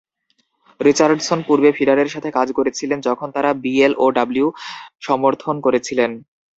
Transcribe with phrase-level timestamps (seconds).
[0.79, 4.47] Richardson পূর্বে ফিডারের সাথে কাজ করেছিলেন যখন তারা বি.এল.ও.ডব্লিউ.
[5.01, 5.99] সমর্থন করেছিল।